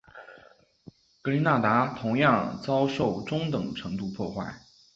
[1.21, 4.51] 格林纳达同样遭受中等程度破坏。